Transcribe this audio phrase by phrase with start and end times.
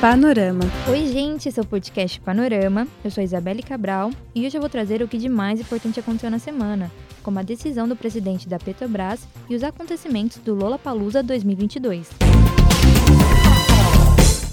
[0.00, 0.62] Panorama.
[0.88, 2.88] Oi, gente, esse é o podcast Panorama.
[3.04, 6.30] Eu sou Isabelle Cabral e hoje eu vou trazer o que de mais importante aconteceu
[6.30, 6.90] na semana,
[7.22, 12.08] como a decisão do presidente da Petrobras e os acontecimentos do Lollapalooza 2022.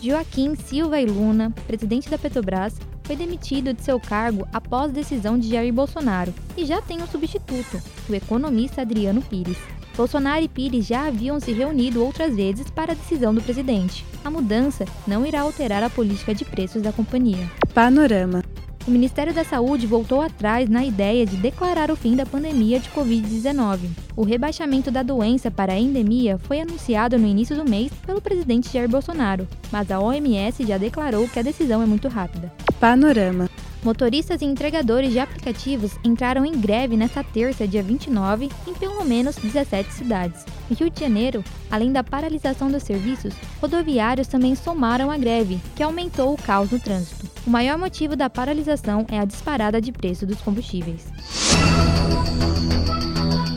[0.00, 5.48] Joaquim Silva e Luna, presidente da Petrobras, foi demitido de seu cargo após decisão de
[5.48, 9.58] Jair Bolsonaro e já tem um substituto, o economista Adriano Pires.
[9.96, 14.04] Bolsonaro e Pires já haviam se reunido outras vezes para a decisão do presidente.
[14.24, 17.50] A mudança não irá alterar a política de preços da companhia.
[17.74, 18.42] Panorama.
[18.84, 22.90] O Ministério da Saúde voltou atrás na ideia de declarar o fim da pandemia de
[22.90, 23.78] Covid-19.
[24.16, 28.72] O rebaixamento da doença para a endemia foi anunciado no início do mês pelo presidente
[28.72, 32.52] Jair Bolsonaro, mas a OMS já declarou que a decisão é muito rápida.
[32.82, 33.48] Panorama.
[33.84, 39.36] Motoristas e entregadores de aplicativos entraram em greve nesta terça, dia 29, em pelo menos
[39.36, 40.44] 17 cidades.
[40.68, 45.82] No Rio de Janeiro, além da paralisação dos serviços, rodoviários também somaram a greve, que
[45.84, 47.30] aumentou o caos no trânsito.
[47.46, 51.06] O maior motivo da paralisação é a disparada de preço dos combustíveis.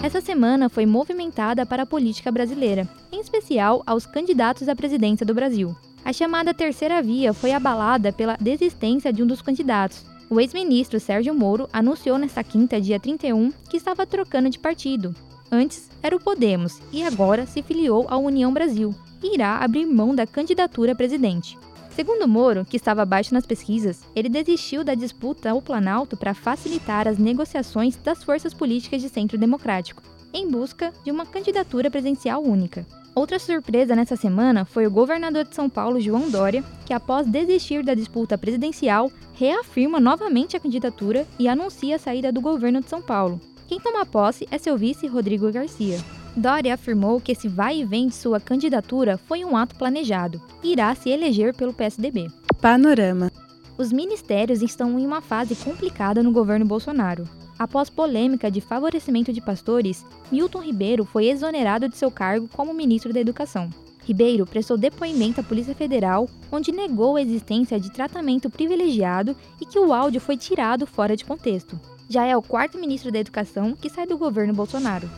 [0.00, 5.34] Essa semana foi movimentada para a política brasileira, em especial aos candidatos à presidência do
[5.34, 5.74] Brasil.
[6.08, 10.06] A chamada terceira via foi abalada pela desistência de um dos candidatos.
[10.30, 15.14] O ex-ministro Sérgio Moro anunciou nesta quinta, dia 31, que estava trocando de partido.
[15.52, 20.14] Antes era o Podemos e agora se filiou à União Brasil e irá abrir mão
[20.14, 21.58] da candidatura a presidente.
[21.90, 27.06] Segundo Moro, que estava abaixo nas pesquisas, ele desistiu da disputa ao Planalto para facilitar
[27.06, 32.86] as negociações das forças políticas de centro democrático, em busca de uma candidatura presidencial única.
[33.18, 37.82] Outra surpresa nessa semana foi o governador de São Paulo, João Dória, que após desistir
[37.82, 43.02] da disputa presidencial, reafirma novamente a candidatura e anuncia a saída do governo de São
[43.02, 43.40] Paulo.
[43.66, 45.98] Quem toma posse é seu vice Rodrigo Garcia.
[46.36, 50.70] Dória afirmou que esse vai e vem de sua candidatura foi um ato planejado e
[50.70, 52.28] irá se eleger pelo PSDB.
[52.62, 53.32] Panorama.
[53.76, 57.24] Os ministérios estão em uma fase complicada no governo Bolsonaro.
[57.58, 63.12] Após polêmica de favorecimento de pastores, Milton Ribeiro foi exonerado de seu cargo como ministro
[63.12, 63.68] da Educação.
[64.04, 69.78] Ribeiro prestou depoimento à Polícia Federal, onde negou a existência de tratamento privilegiado e que
[69.78, 71.78] o áudio foi tirado fora de contexto.
[72.08, 75.10] Já é o quarto ministro da Educação que sai do governo Bolsonaro.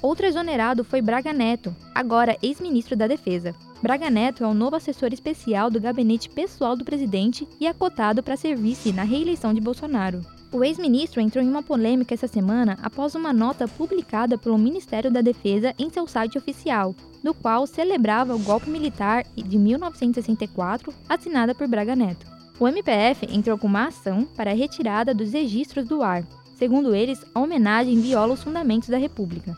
[0.00, 3.54] Outro exonerado foi Braga Neto, agora ex-ministro da Defesa.
[3.80, 8.22] Braga Neto é o novo assessor especial do gabinete pessoal do presidente e é cotado
[8.24, 10.20] para ser vice na reeleição de Bolsonaro.
[10.50, 15.20] O ex-ministro entrou em uma polêmica essa semana após uma nota publicada pelo Ministério da
[15.20, 21.68] Defesa em seu site oficial, no qual celebrava o golpe militar de 1964 assinada por
[21.68, 22.26] Braga Neto.
[22.58, 26.24] O MPF entrou com uma ação para a retirada dos registros do ar.
[26.56, 29.56] Segundo eles, a homenagem viola os fundamentos da República.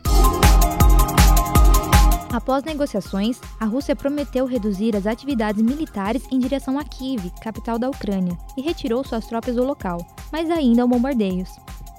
[2.32, 7.90] Após negociações, a Rússia prometeu reduzir as atividades militares em direção a Kiev, capital da
[7.90, 9.98] Ucrânia, e retirou suas tropas do local,
[10.30, 11.50] mas ainda há bombardeios.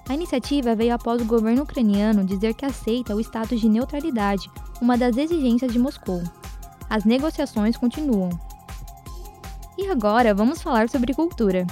[0.08, 4.50] A iniciativa veio após o governo ucraniano dizer que aceita o status de neutralidade,
[4.82, 6.24] uma das exigências de Moscou.
[6.90, 8.30] As negociações continuam.
[9.78, 11.68] E agora vamos falar sobre cultura.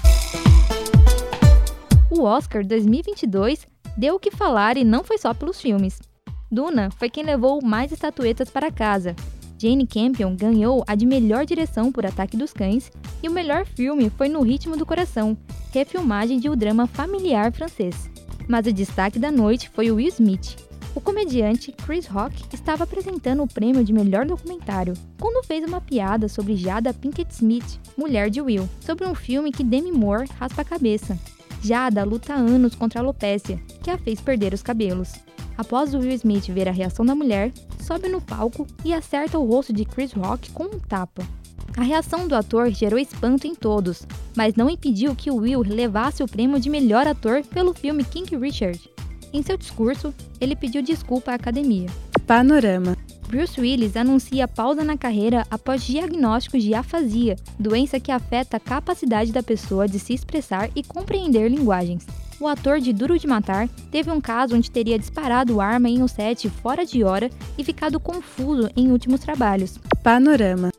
[2.11, 3.65] O Oscar 2022
[3.95, 6.08] deu o que falar e não foi só pelos filmes.
[6.51, 9.15] Duna foi quem levou mais estatuetas para casa.
[9.59, 14.09] Jane Campion ganhou a de melhor direção por Ataque dos Cães e o melhor filme
[14.09, 15.37] foi No Ritmo do Coração,
[15.71, 18.09] refilmagem de um drama familiar francês.
[18.47, 20.55] Mas o destaque da noite foi o Will Smith.
[20.95, 26.27] O comediante Chris Rock estava apresentando o prêmio de melhor documentário quando fez uma piada
[26.27, 30.65] sobre Jada Pinkett Smith, mulher de Will, sobre um filme que Demi Moore raspa a
[30.65, 31.15] cabeça.
[31.61, 35.13] Jada luta anos contra a alopécia, que a fez perder os cabelos.
[35.59, 37.51] Após Will Smith ver a reação da mulher,
[37.81, 41.21] sobe no palco e acerta o rosto de Chris Rock com um tapa.
[41.75, 44.07] A reação do ator gerou espanto em todos,
[44.37, 48.89] mas não impediu que Will levasse o prêmio de melhor ator pelo filme King Richard.
[49.33, 51.89] Em seu discurso, ele pediu desculpa à academia.
[52.25, 52.95] Panorama.
[53.27, 59.33] Bruce Willis anuncia pausa na carreira após diagnóstico de afasia, doença que afeta a capacidade
[59.33, 62.07] da pessoa de se expressar e compreender linguagens
[62.39, 66.07] o ator de Duro de Matar teve um caso onde teria disparado arma em um
[66.07, 69.77] set fora de hora e ficado confuso em últimos trabalhos.
[70.03, 70.71] Panorama.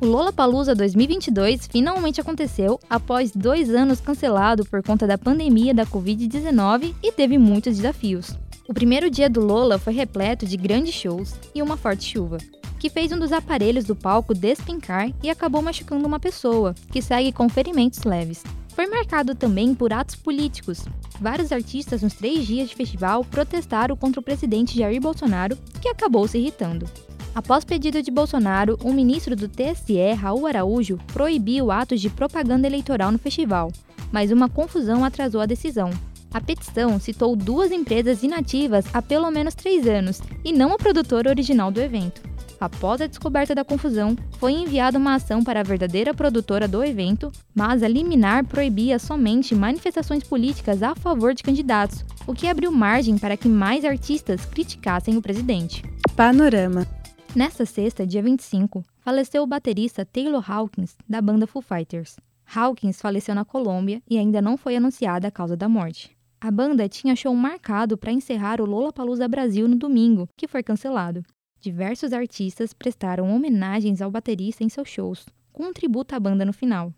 [0.00, 6.94] O Lollapalooza 2022 finalmente aconteceu após dois anos cancelado por conta da pandemia da Covid-19
[7.02, 8.36] e teve muitos desafios.
[8.68, 12.38] O primeiro dia do Lola foi repleto de grandes shows e uma forte chuva,
[12.80, 17.30] que fez um dos aparelhos do palco despencar e acabou machucando uma pessoa, que segue
[17.30, 18.42] com ferimentos leves.
[18.74, 20.84] Foi marcado também por atos políticos.
[21.20, 26.26] Vários artistas nos três dias de festival protestaram contra o presidente Jair Bolsonaro, que acabou
[26.26, 26.88] se irritando.
[27.34, 33.12] Após pedido de Bolsonaro, o ministro do TSE, Raul Araújo, proibiu atos de propaganda eleitoral
[33.12, 33.70] no festival,
[34.10, 35.90] mas uma confusão atrasou a decisão.
[36.32, 41.28] A petição citou duas empresas inativas há pelo menos três anos e não a produtora
[41.28, 42.31] original do evento.
[42.62, 47.32] Após a descoberta da confusão, foi enviada uma ação para a verdadeira produtora do evento,
[47.52, 53.18] mas a liminar proibia somente manifestações políticas a favor de candidatos, o que abriu margem
[53.18, 55.82] para que mais artistas criticassem o presidente.
[56.14, 56.86] Panorama.
[57.34, 62.14] Nesta sexta, dia 25, faleceu o baterista Taylor Hawkins, da banda Foo Fighters.
[62.54, 66.16] Hawkins faleceu na Colômbia e ainda não foi anunciada a causa da morte.
[66.40, 71.24] A banda tinha show marcado para encerrar o Lollapalooza Brasil no domingo, que foi cancelado.
[71.62, 76.52] Diversos artistas prestaram homenagens ao baterista em seus shows, com um tributo à banda no
[76.52, 76.92] final.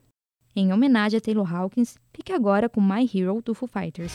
[0.56, 4.14] Em homenagem a Taylor Hawkins, fique agora com My Hero do Foo Fighters.